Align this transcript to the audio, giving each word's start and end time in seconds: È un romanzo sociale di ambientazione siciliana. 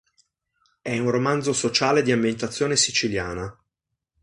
È 0.81 0.97
un 0.97 1.11
romanzo 1.11 1.53
sociale 1.53 2.01
di 2.01 2.11
ambientazione 2.11 2.75
siciliana. 2.75 3.55